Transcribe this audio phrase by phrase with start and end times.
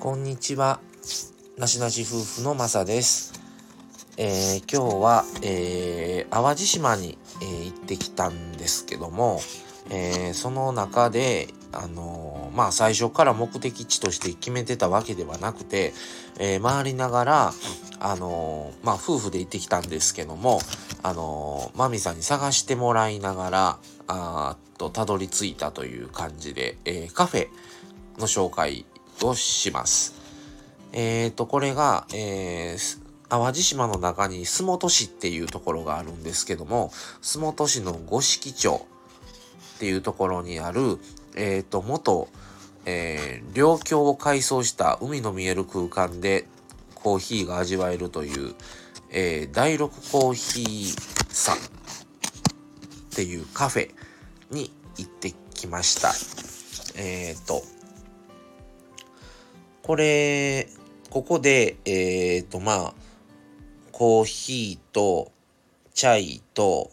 [0.00, 0.80] こんにちは。
[1.58, 3.34] なしなし夫婦のまさです。
[4.16, 9.40] えー、今日は、えー、淡路島に、えー、行ってきたんですけども、
[9.90, 15.92] え、その中で、あの、まあ最初から目的地として決めてたわけではなくて、
[16.38, 17.52] え、回りながら、
[18.00, 20.62] あの、まあ夫婦で行ってきたんですけども、
[21.02, 27.48] あのマミさんに探してもらいながら、あっと、たどり着いたという感じで、えカフェ
[28.18, 28.86] の紹介
[29.28, 30.14] をします。
[30.92, 36.90] えっ、ー、と、これが、えー、淡路島の中に洲本市っていうところがあるんですけども、
[37.22, 38.86] 洲本市の五色町
[39.76, 40.98] っていうところにある、
[41.36, 42.28] えっ、ー、と、元、
[42.86, 46.46] えー、領境を改装した海の見える空間で
[46.94, 48.54] コーヒーが味わえるという、
[49.10, 51.58] えー、第六コーヒーさんっ
[53.14, 53.90] ていうカフェ
[54.50, 56.10] に行ってきました。
[57.00, 57.62] えっ、ー、と、
[59.82, 60.68] これ、
[61.10, 62.94] ここで、えっ、ー、と、まあ、
[63.92, 65.32] コーヒーと、
[65.94, 66.90] チャイと、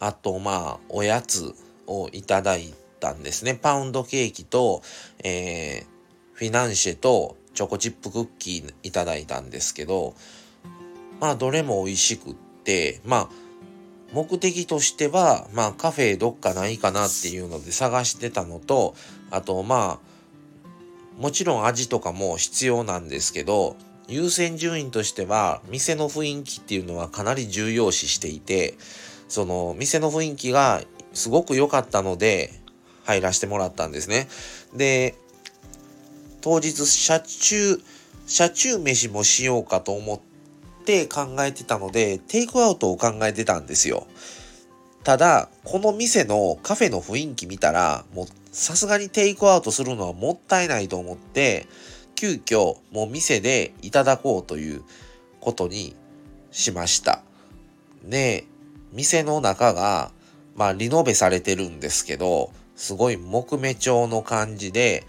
[0.00, 1.54] あと、まあ、おやつ
[1.86, 3.54] をいただいたんですね。
[3.54, 4.82] パウンドケーキと、
[5.22, 5.86] えー、
[6.34, 10.14] フィナンシェとチョコチップクッキーいただいたんですけど、
[11.20, 13.28] まあ、どれも美味しくって、まあ、
[14.12, 18.94] 目的としては、まあ、カフェどっかないかなっていうので探してたのと、
[19.30, 20.11] あと、まあ、
[21.22, 23.76] もちろん味とかも必要なんですけど、
[24.08, 28.74] 優先順位としては、店の雰囲気っていうのはかなり重要視していて、
[29.28, 32.50] その店の雰囲気がすごく良かったので、
[33.04, 34.26] 入らせてもらったんですね。
[34.74, 35.14] で、
[36.40, 37.80] 当日、車中、
[38.26, 40.20] 車中飯もしようかと思っ
[40.84, 44.08] て考えてたので、テイクアウトを考えてたんですよ。
[45.04, 51.66] ただ、この店のカフェの雰囲気見たら、もうさすがにテイクアウトするのはもったいないと思って、
[52.14, 54.82] 急遽もう店でいただこうという
[55.40, 55.96] ことに
[56.52, 57.22] しました。
[58.04, 58.44] で、
[58.92, 60.12] 店の中が、
[60.54, 65.04] まあリノベされてるんですけど、すごい木目調の感じで、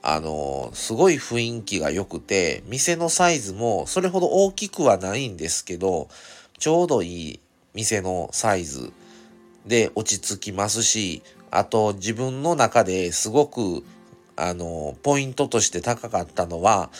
[0.00, 6.08] あのすごい雰囲気が良くて、店のサイズもそれほど大きくはないんですけど、
[6.58, 7.40] ちょうどいい
[7.74, 8.92] 店のサイズ
[9.66, 13.84] で落ち着きますし、あと自分の中ですごく
[14.36, 16.90] あのポイントとして高かったのは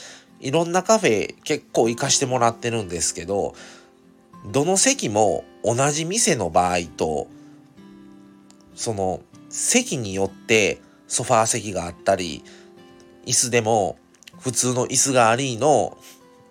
[0.41, 3.55] いろんなカフェ結構行かしてもらってるんですけど
[4.47, 7.27] どの席も同じ店の場合と
[8.75, 12.45] その席によってソファー席があったり
[13.27, 13.97] 椅子でも
[14.39, 15.97] 普通の椅子がありの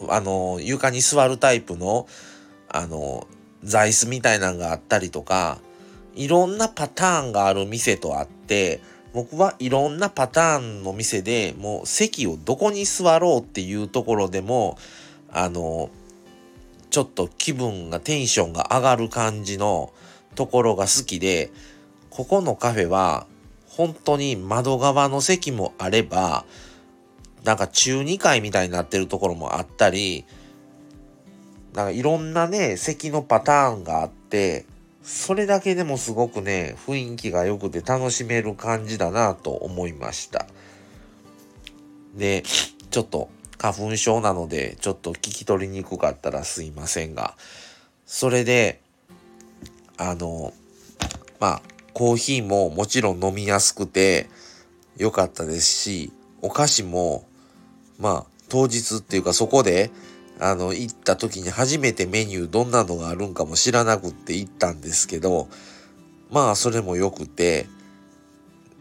[0.09, 2.07] あの床に座るタイプの
[2.67, 3.27] あの
[3.63, 5.59] 座椅子みたいなのがあったりとか
[6.15, 8.81] いろんなパターンがある店とあって、
[9.13, 14.77] 僕はいろんなパターンの店でもう席をどこに座ろうっていうところでも、
[15.31, 15.89] あの、
[16.89, 19.91] ちょっと気分がテンションが上がる感じの
[20.35, 21.51] ところが好きで、
[22.09, 23.25] ここのカフェは
[23.67, 26.45] 本当に窓側の席もあれば、
[27.43, 30.25] なんか中2階みたいになってるところもあったり、
[31.73, 34.65] なんかいろんなね、席のパターンがあって、
[35.03, 40.47] それだけでもすごくね、雰囲気が良くて楽しめる感じだなと思いました。
[42.15, 42.43] で、
[42.89, 47.35] ちょっと花粉症なので、ちょっと聞き取りにくかったらすいませんが、
[48.05, 48.81] それで、
[49.97, 50.53] あの、
[51.39, 51.61] まあ、
[51.93, 54.29] コーヒーももちろん飲みやすくて
[54.97, 57.25] 良かったですし、お菓子も、
[57.99, 59.91] まあ、当日っていうかそこで
[60.43, 65.47] あの、行った時に初めてメニューどんなのがあるんかも知らなくって行ったんですけど、
[66.31, 67.67] まあそれも良くて、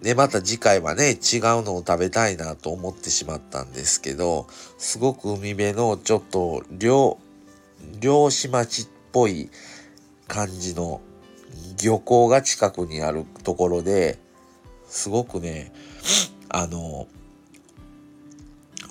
[0.02, 1.18] で、また次回はね、違う
[1.62, 7.18] のを食べたいなと思ってしまったんですけど、すごく海辺のちょっと漁、
[8.00, 9.48] 漁師町っぽい
[10.26, 11.00] 感じの
[11.80, 14.18] 漁港が近くにあるところで、
[14.88, 15.72] すごくね、
[16.48, 17.06] あの、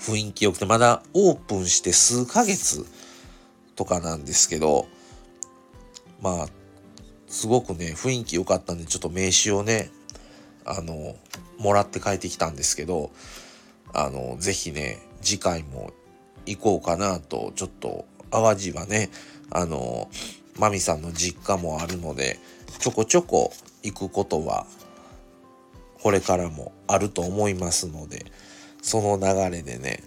[0.01, 2.85] 雰囲気良くて、まだオープンして数ヶ月
[3.75, 4.87] とかなんですけど、
[6.21, 6.47] まあ、
[7.27, 9.91] すごくね、雰囲気良かったんで、ちょっと名刺をね、
[10.65, 11.15] あの、
[11.59, 13.11] もらって帰ってきたんですけど、
[13.93, 15.91] あの、ぜひね、次回も
[16.45, 19.09] 行こうかなと、ちょっと、淡路はね、
[19.51, 20.09] あの、
[20.57, 22.39] マミさんの実家もあるので、
[22.79, 24.65] ちょこちょこ行くことは、
[26.01, 28.25] これからもあると思いますので、
[28.81, 30.03] その流れでね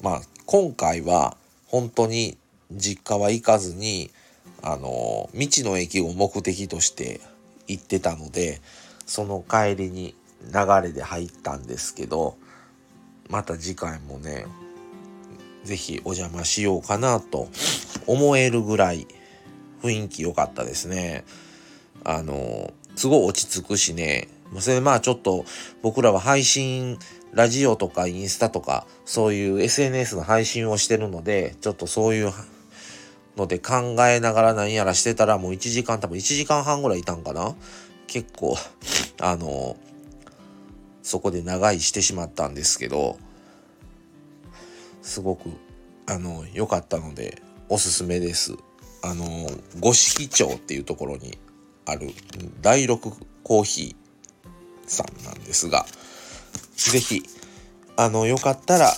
[0.00, 1.36] まあ今回は
[1.66, 2.36] 本当に
[2.70, 4.10] 実家は行かずに
[4.62, 7.20] あの道の駅を目的として
[7.66, 8.60] 行ってたので
[9.06, 10.14] その帰りに
[10.52, 12.36] 流れで入ったんですけど
[13.32, 14.44] また次回もね、
[15.64, 17.48] 是非お邪魔しようかなと
[18.06, 19.06] 思えるぐらい
[19.82, 21.24] 雰囲気良かったですね。
[22.04, 24.28] あの、すごい落ち着くしね、
[24.58, 25.46] それまあちょっと
[25.80, 26.98] 僕らは配信、
[27.32, 32.32] ラジオとかインスタとかそういう SNS の配信をしてるので、ちょっとそういう
[33.36, 37.54] ので考えながら何やらしてたらもう1時間多分1時間半ぐらいいたんかな
[38.06, 38.56] 結構
[39.20, 39.76] あの
[41.02, 43.18] そこで長居してしまったんですけど
[45.00, 45.50] すごく
[46.06, 48.54] あの良かったのでおすすめです。
[49.04, 49.24] あの
[49.80, 51.36] 五色町っていうところに
[51.86, 52.10] ある
[52.60, 53.12] 第六
[53.42, 55.86] コーヒーさんなんですが
[56.76, 57.22] 是非
[57.96, 58.92] あのよかったら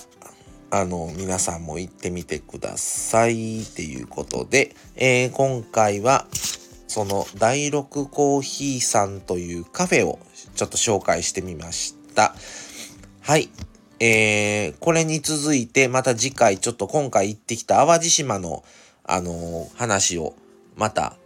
[0.70, 6.26] あの皆さんも行ってみてくださいっていうことで、えー、今回は
[6.88, 10.18] その第六コーヒーさんというカフェを
[10.54, 12.34] ちょっと紹介してみました。
[13.20, 13.50] はい。
[14.00, 18.64] えー、これに続いてまた次回ちょっと今回行ってきた淡路島の
[19.04, 20.34] あのー、話を
[20.76, 21.16] また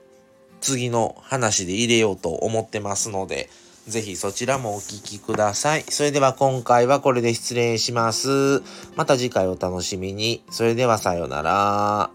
[0.61, 3.49] 次の話で入れようと思ってますので、
[3.89, 5.83] ぜひそちらもお聴きください。
[5.89, 8.63] それでは今回はこれで失礼します。
[8.97, 10.43] また次回お楽しみに。
[10.51, 12.11] それではさようなら。